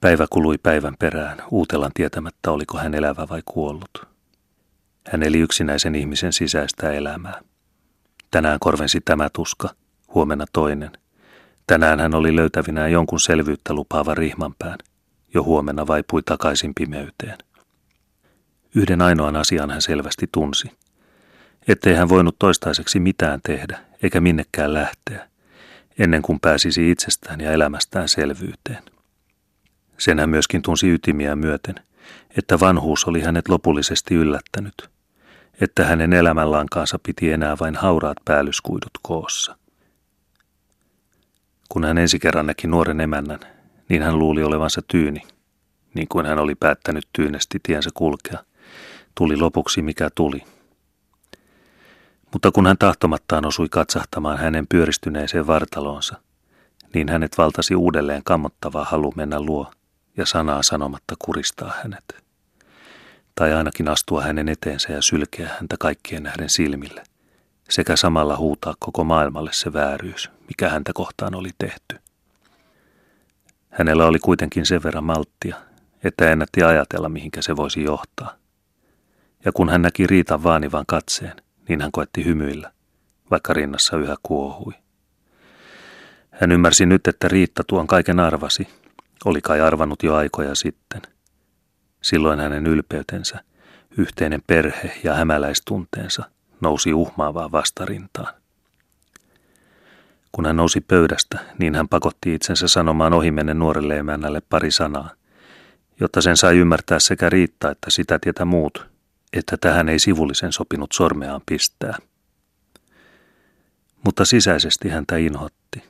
Päivä 0.00 0.26
kului 0.30 0.58
päivän 0.58 0.94
perään, 0.98 1.42
uutelan 1.50 1.90
tietämättä 1.94 2.50
oliko 2.50 2.78
hän 2.78 2.94
elävä 2.94 3.26
vai 3.30 3.42
kuollut. 3.44 4.06
Hän 5.06 5.22
eli 5.22 5.38
yksinäisen 5.38 5.94
ihmisen 5.94 6.32
sisäistä 6.32 6.92
elämää. 6.92 7.40
Tänään 8.30 8.58
korvensi 8.60 9.00
tämä 9.04 9.28
tuska, 9.32 9.68
huomenna 10.14 10.44
toinen. 10.52 10.90
Tänään 11.66 12.00
hän 12.00 12.14
oli 12.14 12.36
löytävinään 12.36 12.92
jonkun 12.92 13.20
selvyyttä 13.20 13.74
lupaava 13.74 14.14
rihmanpään. 14.14 14.78
Jo 15.34 15.42
huomenna 15.42 15.86
vaipui 15.86 16.22
takaisin 16.22 16.72
pimeyteen. 16.74 17.38
Yhden 18.74 19.02
ainoan 19.02 19.36
asian 19.36 19.70
hän 19.70 19.82
selvästi 19.82 20.28
tunsi. 20.32 20.70
Ettei 21.68 21.94
hän 21.94 22.08
voinut 22.08 22.36
toistaiseksi 22.38 23.00
mitään 23.00 23.40
tehdä, 23.42 23.78
eikä 24.02 24.20
minnekään 24.20 24.74
lähteä, 24.74 25.28
ennen 25.98 26.22
kuin 26.22 26.40
pääsisi 26.40 26.90
itsestään 26.90 27.40
ja 27.40 27.52
elämästään 27.52 28.08
selvyyteen. 28.08 28.82
Sen 30.00 30.18
hän 30.18 30.30
myöskin 30.30 30.62
tunsi 30.62 30.90
ytimiä 30.90 31.36
myöten, 31.36 31.74
että 32.38 32.60
vanhuus 32.60 33.04
oli 33.04 33.20
hänet 33.20 33.48
lopullisesti 33.48 34.14
yllättänyt, 34.14 34.90
että 35.60 35.84
hänen 35.84 36.12
elämänlankaansa 36.12 36.98
piti 37.02 37.32
enää 37.32 37.56
vain 37.60 37.76
hauraat 37.76 38.16
päällyskuidut 38.24 38.90
koossa. 39.02 39.56
Kun 41.68 41.84
hän 41.84 41.98
ensi 41.98 42.18
kerran 42.18 42.46
näki 42.46 42.66
nuoren 42.66 43.00
emännän, 43.00 43.40
niin 43.88 44.02
hän 44.02 44.18
luuli 44.18 44.42
olevansa 44.42 44.82
tyyni, 44.88 45.22
niin 45.94 46.08
kuin 46.08 46.26
hän 46.26 46.38
oli 46.38 46.54
päättänyt 46.54 47.08
tyynesti 47.12 47.58
tiensä 47.62 47.90
kulkea. 47.94 48.38
Tuli 49.14 49.36
lopuksi 49.36 49.82
mikä 49.82 50.08
tuli. 50.14 50.44
Mutta 52.32 52.50
kun 52.50 52.66
hän 52.66 52.78
tahtomattaan 52.78 53.46
osui 53.46 53.68
katsahtamaan 53.70 54.38
hänen 54.38 54.66
pyöristyneeseen 54.66 55.46
vartaloonsa, 55.46 56.20
niin 56.94 57.08
hänet 57.08 57.38
valtasi 57.38 57.74
uudelleen 57.74 58.24
kammottava 58.24 58.84
halu 58.84 59.12
mennä 59.16 59.40
luo 59.40 59.72
ja 60.20 60.26
sanaa 60.26 60.62
sanomatta 60.62 61.14
kuristaa 61.18 61.72
hänet. 61.82 62.24
Tai 63.34 63.52
ainakin 63.52 63.88
astua 63.88 64.22
hänen 64.22 64.48
eteensä 64.48 64.92
ja 64.92 65.02
sylkeä 65.02 65.48
häntä 65.48 65.76
kaikkien 65.78 66.22
nähden 66.22 66.48
silmille, 66.48 67.02
sekä 67.70 67.96
samalla 67.96 68.36
huutaa 68.36 68.74
koko 68.78 69.04
maailmalle 69.04 69.50
se 69.52 69.72
vääryys, 69.72 70.30
mikä 70.48 70.68
häntä 70.68 70.92
kohtaan 70.94 71.34
oli 71.34 71.50
tehty. 71.58 71.98
Hänellä 73.70 74.06
oli 74.06 74.18
kuitenkin 74.18 74.66
sen 74.66 74.82
verran 74.82 75.04
malttia, 75.04 75.56
että 76.04 76.30
ennätti 76.30 76.62
ajatella, 76.62 77.08
mihinkä 77.08 77.42
se 77.42 77.56
voisi 77.56 77.82
johtaa. 77.82 78.34
Ja 79.44 79.52
kun 79.52 79.68
hän 79.68 79.82
näki 79.82 80.06
Riitan 80.06 80.42
vaanivan 80.42 80.84
katseen, 80.86 81.36
niin 81.68 81.80
hän 81.80 81.92
koetti 81.92 82.24
hymyillä, 82.24 82.72
vaikka 83.30 83.52
rinnassa 83.52 83.96
yhä 83.96 84.16
kuohui. 84.22 84.72
Hän 86.30 86.52
ymmärsi 86.52 86.86
nyt, 86.86 87.06
että 87.06 87.28
Riitta 87.28 87.64
tuon 87.66 87.86
kaiken 87.86 88.20
arvasi, 88.20 88.68
oli 89.24 89.40
kai 89.40 89.60
arvannut 89.60 90.02
jo 90.02 90.14
aikoja 90.14 90.54
sitten. 90.54 91.02
Silloin 92.02 92.40
hänen 92.40 92.66
ylpeytensä, 92.66 93.40
yhteinen 93.98 94.42
perhe 94.46 95.00
ja 95.04 95.14
hämäläistunteensa 95.14 96.22
nousi 96.60 96.94
uhmaavaa 96.94 97.52
vastarintaan. 97.52 98.34
Kun 100.32 100.46
hän 100.46 100.56
nousi 100.56 100.80
pöydästä, 100.80 101.38
niin 101.58 101.74
hän 101.74 101.88
pakotti 101.88 102.34
itsensä 102.34 102.68
sanomaan 102.68 103.12
ohimennen 103.12 103.58
nuorelle 103.58 103.98
emännälle 103.98 104.42
pari 104.48 104.70
sanaa, 104.70 105.10
jotta 106.00 106.20
sen 106.20 106.36
sai 106.36 106.56
ymmärtää 106.56 107.00
sekä 107.00 107.30
riittää 107.30 107.70
että 107.70 107.90
sitä 107.90 108.18
tietä 108.18 108.44
muut, 108.44 108.86
että 109.32 109.56
tähän 109.56 109.88
ei 109.88 109.98
sivullisen 109.98 110.52
sopinut 110.52 110.92
sormeaan 110.92 111.40
pistää. 111.46 111.96
Mutta 114.04 114.24
sisäisesti 114.24 114.88
häntä 114.88 115.16
inhotti, 115.16 115.84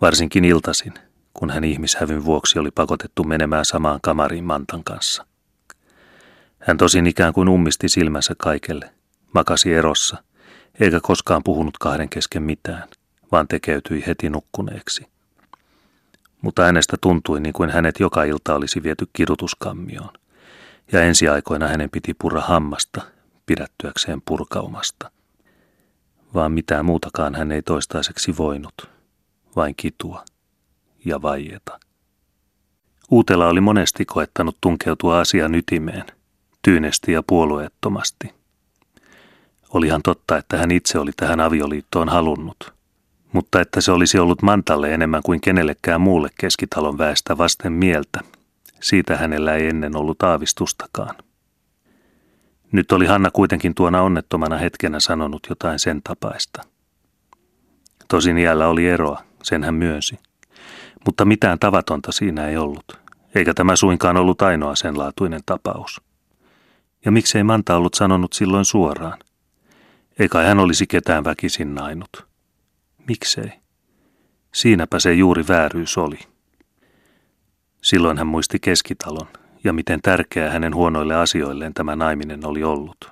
varsinkin 0.00 0.44
iltasin, 0.44 0.94
kun 1.38 1.50
hän 1.50 1.64
ihmishävyn 1.64 2.24
vuoksi 2.24 2.58
oli 2.58 2.70
pakotettu 2.70 3.24
menemään 3.24 3.64
samaan 3.64 4.00
kamariin 4.02 4.44
Mantan 4.44 4.84
kanssa. 4.84 5.26
Hän 6.58 6.76
tosin 6.76 7.06
ikään 7.06 7.32
kuin 7.32 7.48
ummisti 7.48 7.88
silmänsä 7.88 8.34
kaikelle, 8.38 8.90
makasi 9.34 9.74
erossa, 9.74 10.22
eikä 10.80 11.00
koskaan 11.02 11.42
puhunut 11.44 11.78
kahden 11.78 12.08
kesken 12.08 12.42
mitään, 12.42 12.88
vaan 13.32 13.48
tekeytyi 13.48 14.04
heti 14.06 14.30
nukkuneeksi. 14.30 15.06
Mutta 16.42 16.64
hänestä 16.64 16.96
tuntui 17.00 17.40
niin 17.40 17.52
kuin 17.52 17.70
hänet 17.70 18.00
joka 18.00 18.24
ilta 18.24 18.54
olisi 18.54 18.82
viety 18.82 19.08
kidutuskammioon, 19.12 20.12
ja 20.92 21.02
ensiaikoina 21.02 21.68
hänen 21.68 21.90
piti 21.90 22.14
purra 22.14 22.40
hammasta, 22.40 23.02
pidättyäkseen 23.46 24.22
purkaumasta. 24.24 25.10
Vaan 26.34 26.52
mitään 26.52 26.84
muutakaan 26.84 27.34
hän 27.34 27.52
ei 27.52 27.62
toistaiseksi 27.62 28.36
voinut, 28.36 28.74
vain 29.56 29.74
kitua 29.76 30.24
ja 31.06 31.22
vaieta. 31.22 31.80
Uutela 33.10 33.48
oli 33.48 33.60
monesti 33.60 34.04
koettanut 34.04 34.56
tunkeutua 34.60 35.20
asian 35.20 35.54
ytimeen, 35.54 36.04
tyynesti 36.62 37.12
ja 37.12 37.22
puolueettomasti. 37.26 38.34
Olihan 39.74 40.02
totta, 40.02 40.36
että 40.36 40.58
hän 40.58 40.70
itse 40.70 40.98
oli 40.98 41.10
tähän 41.16 41.40
avioliittoon 41.40 42.08
halunnut, 42.08 42.72
mutta 43.32 43.60
että 43.60 43.80
se 43.80 43.92
olisi 43.92 44.18
ollut 44.18 44.42
Mantalle 44.42 44.94
enemmän 44.94 45.22
kuin 45.22 45.40
kenellekään 45.40 46.00
muulle 46.00 46.28
keskitalon 46.40 46.98
väestä 46.98 47.38
vasten 47.38 47.72
mieltä, 47.72 48.20
siitä 48.80 49.16
hänellä 49.16 49.54
ei 49.54 49.68
ennen 49.68 49.96
ollut 49.96 50.22
aavistustakaan. 50.22 51.14
Nyt 52.72 52.92
oli 52.92 53.06
Hanna 53.06 53.30
kuitenkin 53.30 53.74
tuona 53.74 54.02
onnettomana 54.02 54.58
hetkenä 54.58 55.00
sanonut 55.00 55.46
jotain 55.48 55.78
sen 55.78 56.02
tapaista. 56.02 56.62
Tosin 58.08 58.38
iällä 58.38 58.68
oli 58.68 58.86
eroa, 58.86 59.22
sen 59.42 59.64
hän 59.64 59.74
myönsi. 59.74 60.18
Mutta 61.06 61.24
mitään 61.24 61.58
tavatonta 61.58 62.12
siinä 62.12 62.48
ei 62.48 62.56
ollut, 62.56 63.00
eikä 63.34 63.54
tämä 63.54 63.76
suinkaan 63.76 64.16
ollut 64.16 64.42
ainoa 64.42 64.76
sen 64.76 64.98
laatuinen 64.98 65.40
tapaus. 65.46 66.00
Ja 67.04 67.12
miksei 67.12 67.42
Manta 67.42 67.76
ollut 67.76 67.94
sanonut 67.94 68.32
silloin 68.32 68.64
suoraan? 68.64 69.18
Eikä 70.18 70.38
hän 70.38 70.58
olisi 70.58 70.86
ketään 70.86 71.24
väkisin 71.24 71.74
nainut. 71.74 72.26
Miksei? 73.08 73.52
Siinäpä 74.54 74.98
se 74.98 75.12
juuri 75.12 75.44
vääryys 75.48 75.98
oli. 75.98 76.18
Silloin 77.82 78.18
hän 78.18 78.26
muisti 78.26 78.58
keskitalon 78.60 79.28
ja 79.64 79.72
miten 79.72 80.02
tärkeää 80.02 80.50
hänen 80.50 80.74
huonoille 80.74 81.14
asioilleen 81.14 81.74
tämä 81.74 81.96
naiminen 81.96 82.46
oli 82.46 82.64
ollut. 82.64 83.10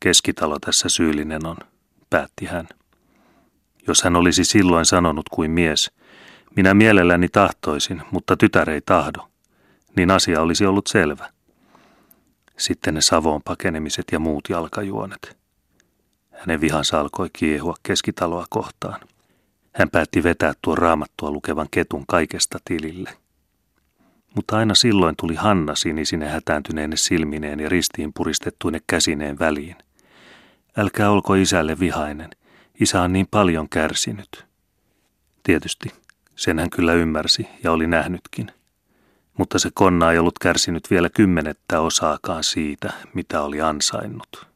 Keskitalo 0.00 0.58
tässä 0.58 0.88
syyllinen 0.88 1.46
on, 1.46 1.56
päätti 2.10 2.46
hän. 2.46 2.68
Jos 3.86 4.02
hän 4.02 4.16
olisi 4.16 4.44
silloin 4.44 4.86
sanonut 4.86 5.28
kuin 5.28 5.50
mies, 5.50 5.92
minä 6.56 6.74
mielelläni 6.74 7.28
tahtoisin, 7.28 8.02
mutta 8.10 8.36
tytär 8.36 8.70
ei 8.70 8.80
tahdo, 8.80 9.28
niin 9.96 10.10
asia 10.10 10.40
olisi 10.40 10.66
ollut 10.66 10.86
selvä. 10.86 11.30
Sitten 12.58 12.94
ne 12.94 13.00
Savoon 13.00 13.42
pakenemiset 13.42 14.04
ja 14.12 14.18
muut 14.18 14.44
jalkajuonet. 14.48 15.38
Hänen 16.30 16.60
vihansa 16.60 17.00
alkoi 17.00 17.30
kiehua 17.32 17.74
keskitaloa 17.82 18.46
kohtaan. 18.50 19.00
Hän 19.74 19.90
päätti 19.90 20.22
vetää 20.22 20.52
tuon 20.62 20.78
raamattua 20.78 21.30
lukevan 21.30 21.68
ketun 21.70 22.04
kaikesta 22.08 22.58
tilille. 22.64 23.10
Mutta 24.34 24.56
aina 24.56 24.74
silloin 24.74 25.16
tuli 25.16 25.34
Hanna 25.34 25.74
sinisine 25.74 26.28
hätääntyneenne 26.28 26.96
silmineen 26.96 27.60
ja 27.60 27.68
ristiin 27.68 28.12
puristettuine 28.14 28.80
käsineen 28.86 29.38
väliin. 29.38 29.76
Älkää 30.76 31.10
olko 31.10 31.34
isälle 31.34 31.80
vihainen. 31.80 32.30
Isä 32.80 33.02
on 33.02 33.12
niin 33.12 33.26
paljon 33.30 33.68
kärsinyt. 33.68 34.46
Tietysti, 35.42 35.88
sen 36.40 36.58
hän 36.58 36.70
kyllä 36.70 36.92
ymmärsi 36.92 37.48
ja 37.64 37.72
oli 37.72 37.86
nähnytkin. 37.86 38.52
Mutta 39.38 39.58
se 39.58 39.70
konna 39.74 40.12
ei 40.12 40.18
ollut 40.18 40.38
kärsinyt 40.38 40.90
vielä 40.90 41.10
kymmenettä 41.10 41.80
osaakaan 41.80 42.44
siitä, 42.44 42.92
mitä 43.14 43.42
oli 43.42 43.60
ansainnut. 43.60 44.46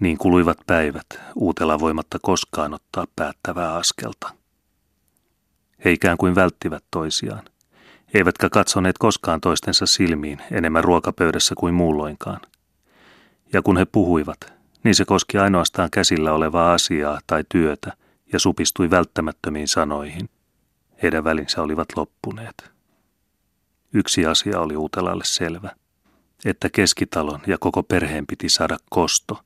Niin 0.00 0.18
kuluivat 0.18 0.58
päivät, 0.66 1.06
uutella 1.34 1.80
voimatta 1.80 2.18
koskaan 2.22 2.74
ottaa 2.74 3.06
päättävää 3.16 3.74
askelta. 3.74 4.30
He 5.84 5.92
ikään 5.92 6.16
kuin 6.16 6.34
välttivät 6.34 6.84
toisiaan, 6.90 7.42
eivätkä 8.14 8.50
katsoneet 8.50 8.98
koskaan 8.98 9.40
toistensa 9.40 9.86
silmiin 9.86 10.38
enemmän 10.50 10.84
ruokapöydässä 10.84 11.54
kuin 11.58 11.74
muulloinkaan. 11.74 12.40
Ja 13.52 13.62
kun 13.62 13.76
he 13.76 13.84
puhuivat, 13.84 14.52
niin 14.84 14.94
se 14.94 15.04
koski 15.04 15.38
ainoastaan 15.38 15.88
käsillä 15.92 16.32
olevaa 16.32 16.72
asiaa 16.72 17.20
tai 17.26 17.44
työtä 17.48 17.92
ja 18.32 18.38
supistui 18.38 18.90
välttämättömiin 18.90 19.68
sanoihin. 19.68 20.28
Heidän 21.04 21.24
välinsä 21.24 21.62
olivat 21.62 21.88
loppuneet. 21.96 22.70
Yksi 23.92 24.26
asia 24.26 24.60
oli 24.60 24.76
Uutelalle 24.76 25.24
selvä, 25.24 25.70
että 26.44 26.68
keskitalon 26.70 27.40
ja 27.46 27.58
koko 27.58 27.82
perheen 27.82 28.26
piti 28.26 28.48
saada 28.48 28.76
kosto, 28.90 29.40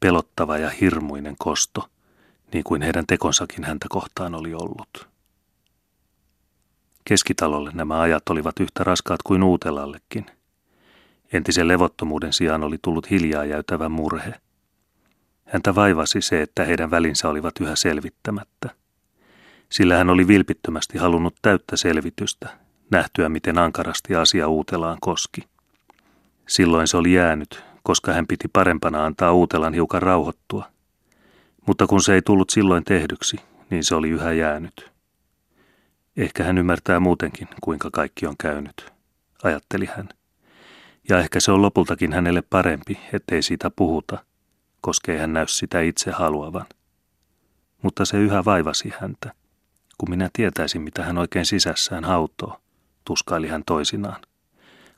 pelottava 0.00 0.58
ja 0.58 0.70
hirmuinen 0.70 1.34
kosto, 1.38 1.88
niin 2.52 2.64
kuin 2.64 2.82
heidän 2.82 3.06
tekonsakin 3.06 3.64
häntä 3.64 3.86
kohtaan 3.88 4.34
oli 4.34 4.54
ollut. 4.54 5.08
Keskitalolle 7.04 7.70
nämä 7.74 8.00
ajat 8.00 8.28
olivat 8.28 8.60
yhtä 8.60 8.84
raskaat 8.84 9.22
kuin 9.22 9.42
Uutelallekin. 9.42 10.26
Entisen 11.32 11.68
levottomuuden 11.68 12.32
sijaan 12.32 12.64
oli 12.64 12.78
tullut 12.82 13.10
hiljaa 13.10 13.44
jäytävä 13.44 13.88
murhe– 13.88 14.34
Häntä 15.48 15.74
vaivasi 15.74 16.20
se, 16.20 16.42
että 16.42 16.64
heidän 16.64 16.90
välinsä 16.90 17.28
olivat 17.28 17.54
yhä 17.60 17.76
selvittämättä. 17.76 18.70
Sillä 19.68 19.96
hän 19.96 20.10
oli 20.10 20.28
vilpittömästi 20.28 20.98
halunnut 20.98 21.34
täyttä 21.42 21.76
selvitystä, 21.76 22.48
nähtyä 22.90 23.28
miten 23.28 23.58
ankarasti 23.58 24.14
asia 24.14 24.48
Uutelaan 24.48 24.98
koski. 25.00 25.40
Silloin 26.48 26.88
se 26.88 26.96
oli 26.96 27.12
jäänyt, 27.12 27.64
koska 27.82 28.12
hän 28.12 28.26
piti 28.26 28.48
parempana 28.52 29.04
antaa 29.04 29.32
Uutelan 29.32 29.74
hiukan 29.74 30.02
rauhoittua. 30.02 30.64
Mutta 31.66 31.86
kun 31.86 32.02
se 32.02 32.14
ei 32.14 32.22
tullut 32.22 32.50
silloin 32.50 32.84
tehdyksi, 32.84 33.36
niin 33.70 33.84
se 33.84 33.94
oli 33.94 34.08
yhä 34.08 34.32
jäänyt. 34.32 34.92
Ehkä 36.16 36.44
hän 36.44 36.58
ymmärtää 36.58 37.00
muutenkin, 37.00 37.48
kuinka 37.60 37.90
kaikki 37.92 38.26
on 38.26 38.36
käynyt, 38.40 38.92
ajatteli 39.42 39.86
hän. 39.86 40.08
Ja 41.08 41.18
ehkä 41.18 41.40
se 41.40 41.52
on 41.52 41.62
lopultakin 41.62 42.12
hänelle 42.12 42.42
parempi, 42.42 43.00
ettei 43.12 43.42
siitä 43.42 43.70
puhuta, 43.76 44.24
koska 44.80 45.12
ei 45.12 45.18
hän 45.18 45.32
näy 45.32 45.46
sitä 45.48 45.80
itse 45.80 46.10
haluavan. 46.10 46.66
Mutta 47.82 48.04
se 48.04 48.18
yhä 48.18 48.44
vaivasi 48.44 48.92
häntä. 49.00 49.32
Kun 49.98 50.10
minä 50.10 50.30
tietäisin, 50.32 50.82
mitä 50.82 51.04
hän 51.04 51.18
oikein 51.18 51.46
sisässään 51.46 52.04
hautoo, 52.04 52.60
tuskaili 53.04 53.48
hän 53.48 53.62
toisinaan. 53.66 54.20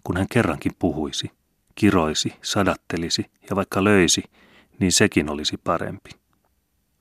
Kun 0.04 0.16
hän 0.16 0.26
kerrankin 0.32 0.72
puhuisi, 0.78 1.30
kiroisi, 1.74 2.34
sadattelisi 2.42 3.30
ja 3.50 3.56
vaikka 3.56 3.84
löisi, 3.84 4.22
niin 4.78 4.92
sekin 4.92 5.30
olisi 5.30 5.56
parempi. 5.56 6.10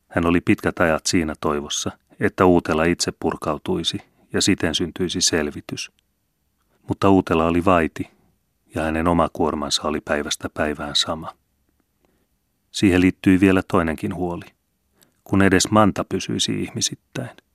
Hän 0.07 0.25
oli 0.25 0.42
pitkät 0.42 0.80
ajat 0.80 1.06
siinä 1.06 1.34
toivossa, 1.42 1.92
että 2.19 2.46
Uutela 2.46 2.84
itse 2.84 3.12
purkautuisi 3.19 3.98
ja 4.34 4.42
siten 4.42 4.75
syntyisi 4.75 5.22
selvitys. 5.22 5.92
Mutta 6.88 7.10
Uutela 7.10 7.46
oli 7.46 7.66
vaiti 7.66 8.10
ja 8.75 8.81
hänen 8.81 9.07
oma 9.07 9.30
kuormansa 9.34 9.81
oli 9.84 10.01
päivästä 10.01 10.50
päivään 10.54 10.96
sama. 10.96 11.34
Siihen 12.72 13.01
liittyi 13.01 13.40
vielä 13.40 13.62
toinenkin 13.68 14.16
huoli, 14.16 14.46
kun 15.24 15.42
edes 15.42 15.72
Manta 15.72 16.04
pysyisi 16.04 16.63
ihmisittäin. 16.63 17.49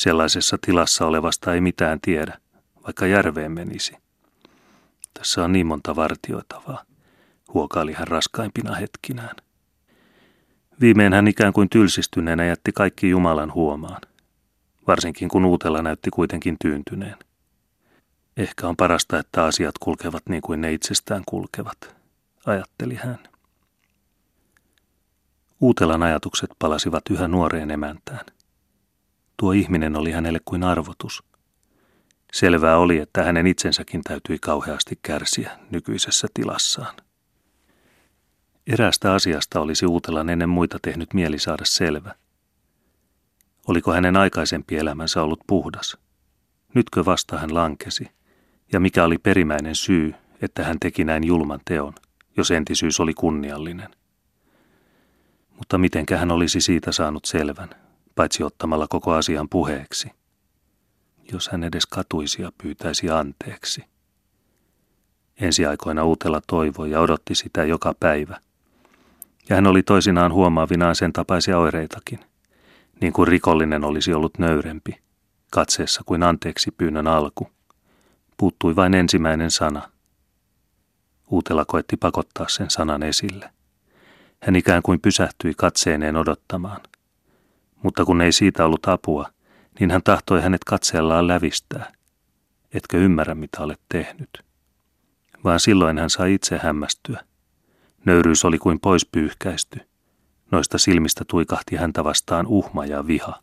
Sellaisessa 0.00 0.58
tilassa 0.66 1.06
olevasta 1.06 1.54
ei 1.54 1.60
mitään 1.60 2.00
tiedä, 2.00 2.38
vaikka 2.86 3.06
järveen 3.06 3.52
menisi. 3.52 3.96
Tässä 5.14 5.44
on 5.44 5.52
niin 5.52 5.66
monta 5.66 5.96
vartioitavaa, 5.96 6.84
huokaili 7.54 7.92
hän 7.92 8.08
raskaimpina 8.08 8.74
hetkinään. 8.74 9.36
Viimein 10.80 11.12
hän 11.12 11.28
ikään 11.28 11.52
kuin 11.52 11.68
tylsistyneenä 11.68 12.44
jätti 12.44 12.72
kaikki 12.72 13.10
Jumalan 13.10 13.54
huomaan, 13.54 14.00
varsinkin 14.86 15.28
kun 15.28 15.44
uutella 15.44 15.82
näytti 15.82 16.10
kuitenkin 16.10 16.56
tyyntyneen. 16.60 17.16
Ehkä 18.36 18.68
on 18.68 18.76
parasta, 18.76 19.18
että 19.18 19.44
asiat 19.44 19.78
kulkevat 19.78 20.22
niin 20.28 20.42
kuin 20.42 20.60
ne 20.60 20.72
itsestään 20.72 21.22
kulkevat, 21.26 21.96
ajatteli 22.46 22.94
hän. 22.94 23.18
Uutelan 25.60 26.02
ajatukset 26.02 26.50
palasivat 26.58 27.02
yhä 27.10 27.28
nuoreen 27.28 27.70
emäntään. 27.70 28.26
Tuo 29.40 29.52
ihminen 29.52 29.96
oli 29.96 30.10
hänelle 30.10 30.40
kuin 30.44 30.64
arvotus. 30.64 31.22
Selvää 32.32 32.78
oli, 32.78 32.98
että 32.98 33.22
hänen 33.22 33.46
itsensäkin 33.46 34.02
täytyi 34.02 34.38
kauheasti 34.38 34.98
kärsiä 35.02 35.58
nykyisessä 35.70 36.28
tilassaan. 36.34 36.94
Eräästä 38.66 39.12
asiasta 39.12 39.60
olisi 39.60 39.86
Uutelan 39.86 40.28
ennen 40.28 40.48
muita 40.48 40.78
tehnyt 40.82 41.14
mieli 41.14 41.38
saada 41.38 41.64
selvä. 41.64 42.14
Oliko 43.68 43.92
hänen 43.92 44.16
aikaisempi 44.16 44.76
elämänsä 44.76 45.22
ollut 45.22 45.40
puhdas? 45.46 45.96
Nytkö 46.74 47.04
vasta 47.04 47.38
hän 47.38 47.54
lankesi? 47.54 48.10
Ja 48.72 48.80
mikä 48.80 49.04
oli 49.04 49.18
perimmäinen 49.18 49.74
syy, 49.74 50.14
että 50.42 50.64
hän 50.64 50.76
teki 50.80 51.04
näin 51.04 51.26
julman 51.26 51.60
teon, 51.64 51.92
jos 52.36 52.50
entisyys 52.50 53.00
oli 53.00 53.14
kunniallinen? 53.14 53.88
Mutta 55.56 55.78
mitenkä 55.78 56.16
hän 56.16 56.30
olisi 56.30 56.60
siitä 56.60 56.92
saanut 56.92 57.24
selvän, 57.24 57.70
paitsi 58.14 58.42
ottamalla 58.42 58.86
koko 58.88 59.12
asian 59.12 59.48
puheeksi? 59.48 60.10
Jos 61.32 61.48
hän 61.48 61.64
edes 61.64 61.86
katuisi 61.86 62.42
ja 62.42 62.52
pyytäisi 62.62 63.10
anteeksi. 63.10 63.84
Ensi 65.40 65.66
aikoina 65.66 66.04
Uutela 66.04 66.40
toivoi 66.46 66.90
ja 66.90 67.00
odotti 67.00 67.34
sitä 67.34 67.64
joka 67.64 67.94
päivä– 68.00 68.40
ja 69.50 69.56
hän 69.56 69.66
oli 69.66 69.82
toisinaan 69.82 70.32
huomaavinaan 70.32 70.96
sen 70.96 71.12
tapaisia 71.12 71.58
oireitakin, 71.58 72.20
niin 73.00 73.12
kuin 73.12 73.28
rikollinen 73.28 73.84
olisi 73.84 74.14
ollut 74.14 74.38
nöyrempi, 74.38 75.00
katseessa 75.50 76.02
kuin 76.06 76.22
anteeksi 76.22 76.70
pyynnön 76.70 77.06
alku. 77.06 77.50
Puuttui 78.36 78.76
vain 78.76 78.94
ensimmäinen 78.94 79.50
sana. 79.50 79.90
Uutela 81.30 81.64
koetti 81.64 81.96
pakottaa 81.96 82.48
sen 82.48 82.70
sanan 82.70 83.02
esille. 83.02 83.50
Hän 84.42 84.56
ikään 84.56 84.82
kuin 84.82 85.00
pysähtyi 85.00 85.54
katseeneen 85.56 86.16
odottamaan. 86.16 86.80
Mutta 87.82 88.04
kun 88.04 88.20
ei 88.20 88.32
siitä 88.32 88.64
ollut 88.64 88.88
apua, 88.88 89.30
niin 89.80 89.90
hän 89.90 90.02
tahtoi 90.02 90.40
hänet 90.42 90.64
katseellaan 90.64 91.28
lävistää. 91.28 91.92
Etkö 92.72 92.98
ymmärrä, 92.98 93.34
mitä 93.34 93.62
olet 93.62 93.80
tehnyt? 93.88 94.44
Vaan 95.44 95.60
silloin 95.60 95.98
hän 95.98 96.10
sai 96.10 96.34
itse 96.34 96.58
hämmästyä. 96.62 97.24
Nöyryys 98.04 98.44
oli 98.44 98.58
kuin 98.58 98.80
pois 98.80 99.06
pyyhkäisty. 99.06 99.80
Noista 100.50 100.78
silmistä 100.78 101.24
tuikahti 101.28 101.76
häntä 101.76 102.04
vastaan 102.04 102.46
uhma 102.46 102.86
ja 102.86 103.06
viha. 103.06 103.42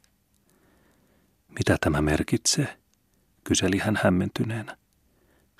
Mitä 1.59 1.77
tämä 1.81 2.01
merkitsee? 2.01 2.77
kyseli 3.43 3.77
hän 3.77 3.99
hämmentyneenä. 4.03 4.77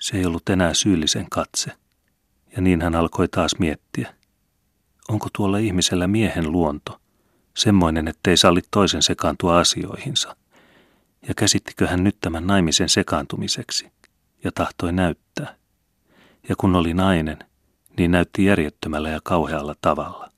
Se 0.00 0.16
ei 0.16 0.26
ollut 0.26 0.48
enää 0.48 0.74
syyllisen 0.74 1.26
katse. 1.30 1.72
Ja 2.56 2.62
niin 2.62 2.82
hän 2.82 2.94
alkoi 2.94 3.28
taas 3.28 3.58
miettiä. 3.58 4.14
Onko 5.08 5.28
tuolla 5.36 5.58
ihmisellä 5.58 6.06
miehen 6.06 6.52
luonto, 6.52 7.00
semmoinen, 7.58 8.08
ettei 8.08 8.36
salli 8.36 8.60
toisen 8.70 9.02
sekaantua 9.02 9.58
asioihinsa? 9.58 10.36
Ja 11.28 11.34
käsittikö 11.34 11.86
hän 11.86 12.04
nyt 12.04 12.16
tämän 12.20 12.46
naimisen 12.46 12.88
sekaantumiseksi? 12.88 13.92
Ja 14.44 14.52
tahtoi 14.52 14.92
näyttää. 14.92 15.54
Ja 16.48 16.56
kun 16.56 16.76
oli 16.76 16.94
nainen, 16.94 17.38
niin 17.98 18.10
näytti 18.10 18.44
järjettömällä 18.44 19.08
ja 19.08 19.20
kauhealla 19.24 19.74
tavalla. 19.80 20.30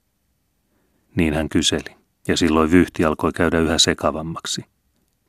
Niin 1.16 1.34
hän 1.34 1.48
kyseli, 1.48 1.96
ja 2.28 2.36
silloin 2.36 2.70
vyyhti 2.70 3.04
alkoi 3.04 3.32
käydä 3.32 3.58
yhä 3.58 3.78
sekavammaksi. 3.78 4.64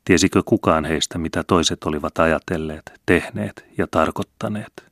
Tiesikö 0.06 0.44
kukaan 0.46 0.86
heistä, 0.86 1.18
mitä 1.18 1.44
toiset 1.44 1.84
olivat 1.84 2.20
ajatelleet, 2.20 2.92
tehneet 3.06 3.66
ja 3.78 3.88
tarkoittaneet? 3.92 4.92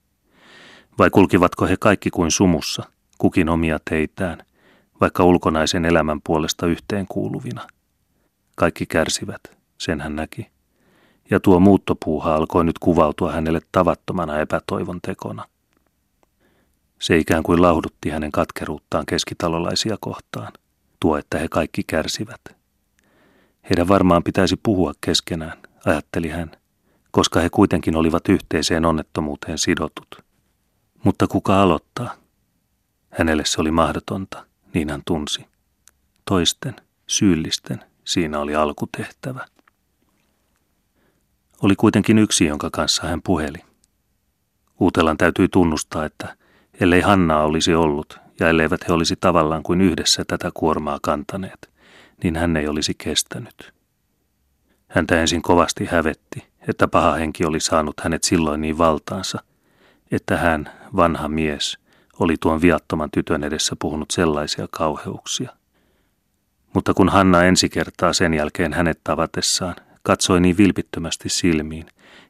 Vai 0.98 1.10
kulkivatko 1.10 1.66
he 1.66 1.78
kaikki 1.80 2.10
kuin 2.10 2.32
sumussa, 2.32 2.84
kukin 3.18 3.50
omia 3.50 3.80
teitään, 3.90 4.44
vaikka 5.02 5.24
ulkonaisen 5.24 5.86
elämän 5.86 6.22
puolesta 6.24 6.68
yhteen 6.68 7.06
kuuluvina? 7.08 7.68
Kaikki 8.56 8.86
kärsivät, 8.86 9.42
sen 9.78 10.02
hän 10.02 10.16
näki. 10.16 10.48
Ja 11.32 11.40
tuo 11.40 11.60
muuttopuuha 11.60 12.36
alkoi 12.36 12.66
nyt 12.66 12.80
kuvautua 12.80 13.32
hänelle 13.32 13.62
tavattomana 13.72 14.40
epätoivon 14.40 15.00
tekona– 15.02 15.46
se 17.00 17.18
ikään 17.18 17.44
kuin 17.44 17.62
laudutti 17.62 18.10
hänen 18.10 18.32
katkeruuttaan 18.32 19.06
keskitalolaisia 19.06 19.98
kohtaan, 20.00 20.54
tuo, 21.00 21.18
että 21.18 21.40
he 21.40 21.48
kaikki 21.48 21.84
kärsivät. 21.88 22.42
Heidän 23.70 23.88
varmaan 23.88 24.24
pitäisi 24.24 24.56
puhua 24.64 24.94
keskenään, 25.02 25.58
ajatteli 25.86 26.30
hän, 26.30 26.52
koska 27.12 27.40
he 27.40 27.50
kuitenkin 27.50 27.96
olivat 27.96 28.30
yhteiseen 28.30 28.86
onnettomuuteen 28.86 29.58
sidotut. 29.58 30.08
Mutta 31.04 31.28
kuka 31.28 31.62
aloittaa? 31.62 32.14
Hänelle 33.10 33.46
se 33.46 33.62
oli 33.62 33.72
mahdotonta, 33.72 34.46
niin 34.74 34.90
hän 34.90 35.02
tunsi. 35.06 35.46
Toisten, 36.26 36.76
syyllisten, 37.08 37.84
siinä 38.04 38.40
oli 38.40 38.56
alkutehtävä. 38.56 39.46
Oli 41.62 41.76
kuitenkin 41.76 42.18
yksi, 42.18 42.46
jonka 42.46 42.70
kanssa 42.70 43.08
hän 43.08 43.22
puheli. 43.22 43.58
Uutelan 44.80 45.18
täytyy 45.18 45.48
tunnustaa, 45.48 46.06
että 46.06 46.36
ellei 46.80 47.02
Hannaa 47.02 47.44
olisi 47.44 47.74
ollut 47.76 48.20
ja 48.40 48.50
elleivät 48.50 48.88
he 48.88 48.94
olisi 48.94 49.16
tavallaan 49.16 49.64
kuin 49.64 49.82
yhdessä 49.82 50.26
tätä 50.28 50.52
kuormaa 50.54 51.00
kantaneet, 51.02 51.70
niin 52.24 52.36
hän 52.36 52.58
ei 52.58 52.68
olisi 52.68 52.94
kestänyt. 52.98 53.74
Häntä 54.88 55.22
ensin 55.22 55.42
kovasti 55.42 55.86
hävetti, 55.86 56.48
että 56.68 56.88
paha 56.88 57.14
henki 57.14 57.46
oli 57.46 57.60
saanut 57.60 58.00
hänet 58.00 58.24
silloin 58.24 58.62
niin 58.62 58.78
valtaansa, 58.78 59.44
että 60.12 60.38
hän, 60.38 60.70
vanha 60.96 61.28
mies, 61.28 61.80
oli 62.20 62.36
tuon 62.40 62.62
viattoman 62.62 63.12
tytön 63.12 63.44
edessä 63.44 63.76
puhunut 63.80 64.12
sellaisia 64.12 64.68
kauheuksia. 64.72 65.52
Mutta 66.74 66.94
kun 66.94 67.10
Hanna 67.10 67.44
ensi 67.44 67.70
kertaa 67.70 68.14
sen 68.14 68.34
jälkeen 68.34 68.74
hänet 68.74 69.00
tavatessaan 69.04 69.76
katsoi 70.04 70.42
niin 70.42 70.58
vilpittömästi 70.58 71.30
silmiin 71.30 71.86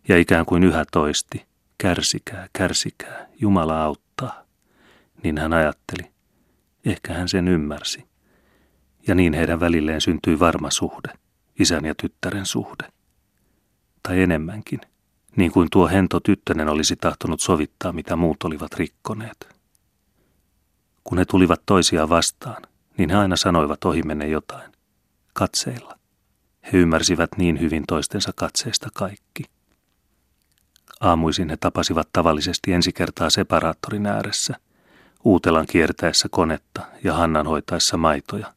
ja 0.07 0.17
ikään 0.17 0.45
kuin 0.45 0.63
yhä 0.63 0.85
toisti, 0.91 1.45
kärsikää, 1.77 2.47
kärsikää, 2.53 3.27
Jumala 3.41 3.83
auttaa 3.83 4.09
niin 5.23 5.37
hän 5.37 5.53
ajatteli. 5.53 6.11
Ehkä 6.85 7.13
hän 7.13 7.29
sen 7.29 7.47
ymmärsi. 7.47 8.03
Ja 9.07 9.15
niin 9.15 9.33
heidän 9.33 9.59
välilleen 9.59 10.01
syntyi 10.01 10.39
varma 10.39 10.71
suhde, 10.71 11.13
isän 11.59 11.85
ja 11.85 11.95
tyttären 11.95 12.45
suhde. 12.45 12.91
Tai 14.03 14.21
enemmänkin, 14.21 14.81
niin 15.35 15.51
kuin 15.51 15.67
tuo 15.71 15.87
hento 15.87 16.19
tyttönen 16.19 16.69
olisi 16.69 16.95
tahtonut 16.95 17.39
sovittaa, 17.39 17.91
mitä 17.91 18.15
muut 18.15 18.43
olivat 18.43 18.73
rikkoneet. 18.73 19.58
Kun 21.09 21.17
he 21.17 21.25
tulivat 21.25 21.61
toisiaan 21.65 22.09
vastaan, 22.09 22.61
niin 22.97 23.09
he 23.09 23.15
aina 23.15 23.35
sanoivat 23.35 23.85
ohimenne 23.85 24.27
jotain. 24.27 24.71
Katseilla. 25.33 25.99
He 26.73 26.77
ymmärsivät 26.77 27.29
niin 27.37 27.59
hyvin 27.59 27.83
toistensa 27.87 28.31
katseesta 28.35 28.89
kaikki. 28.93 29.43
Aamuisin 30.99 31.49
he 31.49 31.57
tapasivat 31.57 32.09
tavallisesti 32.13 32.73
ensi 32.73 32.91
kertaa 32.93 33.29
separaattorin 33.29 34.05
ääressä, 34.05 34.55
Uutelan 35.23 35.65
kiertäessä 35.69 36.27
konetta 36.31 36.81
ja 37.03 37.13
Hannan 37.13 37.47
hoitaessa 37.47 37.97
maitoja. 37.97 38.53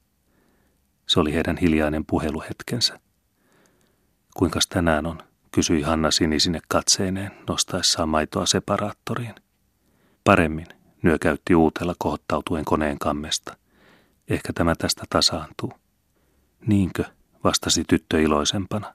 Se 1.06 1.20
oli 1.20 1.34
heidän 1.34 1.56
hiljainen 1.56 2.04
puheluhetkensä. 2.06 3.00
Kuinkas 4.36 4.66
tänään 4.66 5.06
on, 5.06 5.18
kysyi 5.52 5.82
Hanna 5.82 6.10
sinisine 6.10 6.60
katseineen 6.68 7.30
nostaessaan 7.48 8.08
maitoa 8.08 8.46
separaattoriin. 8.46 9.34
Paremmin, 10.24 10.66
nyökäytti 11.02 11.54
Uutela 11.54 11.94
kohottautuen 11.98 12.64
koneen 12.64 12.98
kammesta. 12.98 13.56
Ehkä 14.28 14.52
tämä 14.52 14.74
tästä 14.74 15.02
tasaantuu. 15.10 15.72
Niinkö, 16.66 17.04
vastasi 17.44 17.84
tyttö 17.88 18.22
iloisempana. 18.22 18.94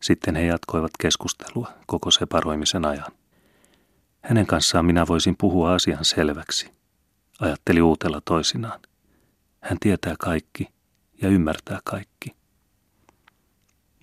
Sitten 0.00 0.36
he 0.36 0.42
jatkoivat 0.42 0.90
keskustelua 1.00 1.72
koko 1.86 2.10
separoimisen 2.10 2.84
ajan. 2.84 3.12
Hänen 4.22 4.46
kanssaan 4.46 4.84
minä 4.84 5.06
voisin 5.08 5.36
puhua 5.36 5.74
asian 5.74 6.04
selväksi, 6.04 6.70
ajatteli 7.40 7.82
Uutela 7.82 8.20
toisinaan. 8.24 8.80
Hän 9.60 9.78
tietää 9.80 10.14
kaikki 10.18 10.68
ja 11.22 11.28
ymmärtää 11.28 11.80
kaikki. 11.84 12.36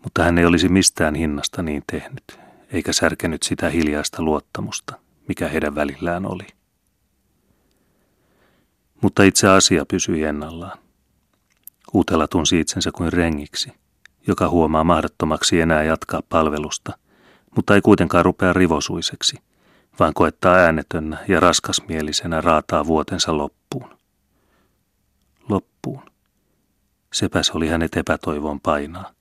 Mutta 0.03 0.23
hän 0.23 0.37
ei 0.37 0.45
olisi 0.45 0.69
mistään 0.69 1.15
hinnasta 1.15 1.61
niin 1.61 1.83
tehnyt, 1.91 2.39
eikä 2.71 2.93
särkenyt 2.93 3.43
sitä 3.43 3.69
hiljaista 3.69 4.21
luottamusta, 4.21 4.99
mikä 5.27 5.47
heidän 5.47 5.75
välillään 5.75 6.25
oli. 6.25 6.47
Mutta 9.01 9.23
itse 9.23 9.47
asia 9.47 9.85
pysyi 9.85 10.23
ennallaan. 10.23 10.79
Uutela 11.93 12.27
tunsi 12.27 12.59
itsensä 12.59 12.91
kuin 12.91 13.13
rengiksi, 13.13 13.71
joka 14.27 14.49
huomaa 14.49 14.83
mahdottomaksi 14.83 15.61
enää 15.61 15.83
jatkaa 15.83 16.21
palvelusta, 16.29 16.97
mutta 17.55 17.75
ei 17.75 17.81
kuitenkaan 17.81 18.25
rupea 18.25 18.53
rivosuiseksi, 18.53 19.37
vaan 19.99 20.13
koettaa 20.13 20.55
äänetönnä 20.55 21.17
ja 21.27 21.39
raskasmielisenä 21.39 22.41
raataa 22.41 22.85
vuotensa 22.85 23.37
loppuun. 23.37 23.97
Loppuun. 25.49 26.01
Sepäs 27.13 27.51
oli 27.51 27.67
hänet 27.67 27.97
epätoivon 27.97 28.59
painaa. 28.59 29.11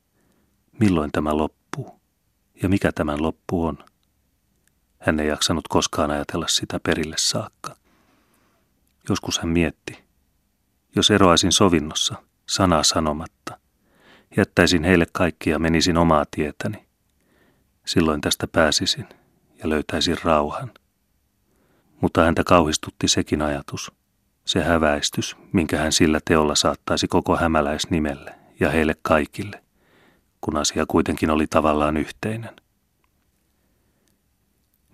Milloin 0.80 1.12
tämä 1.12 1.36
loppuu? 1.36 2.00
Ja 2.62 2.68
mikä 2.68 2.92
tämän 2.92 3.22
loppu 3.22 3.64
on? 3.64 3.78
Hän 4.98 5.20
ei 5.20 5.28
jaksanut 5.28 5.68
koskaan 5.68 6.10
ajatella 6.10 6.48
sitä 6.48 6.80
perille 6.80 7.16
saakka. 7.18 7.76
Joskus 9.08 9.38
hän 9.38 9.48
mietti. 9.48 10.04
Jos 10.96 11.10
eroaisin 11.10 11.52
sovinnossa, 11.52 12.14
sanaa 12.48 12.82
sanomatta, 12.82 13.58
jättäisin 14.36 14.84
heille 14.84 15.06
kaikki 15.12 15.50
ja 15.50 15.58
menisin 15.58 15.96
omaa 15.96 16.24
tietäni. 16.30 16.88
Silloin 17.86 18.20
tästä 18.20 18.46
pääsisin 18.46 19.08
ja 19.62 19.68
löytäisin 19.68 20.16
rauhan. 20.24 20.70
Mutta 22.00 22.24
häntä 22.24 22.44
kauhistutti 22.44 23.08
sekin 23.08 23.42
ajatus, 23.42 23.92
se 24.44 24.62
häväistys, 24.62 25.36
minkä 25.52 25.78
hän 25.78 25.92
sillä 25.92 26.20
teolla 26.24 26.54
saattaisi 26.54 27.08
koko 27.08 27.36
hämäläisnimelle 27.36 28.34
ja 28.60 28.70
heille 28.70 28.94
kaikille, 29.02 29.62
kun 30.40 30.56
asia 30.56 30.86
kuitenkin 30.88 31.30
oli 31.30 31.46
tavallaan 31.46 31.96
yhteinen. 31.96 32.56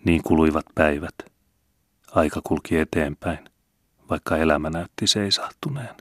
Niin 0.05 0.23
kuluivat 0.23 0.67
päivät. 0.75 1.15
Aika 2.13 2.41
kulki 2.45 2.79
eteenpäin, 2.79 3.39
vaikka 4.15 4.37
elämä 4.37 4.71
näytti 4.71 5.07
seisahtuneen. 5.07 5.95